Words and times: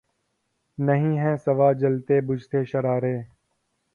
نہیں 0.77 1.17
ھیں 1.19 1.35
سوا 1.45 1.71
جلتے 1.81 2.19
بجھتے 2.27 2.63
شرارے 2.65 3.15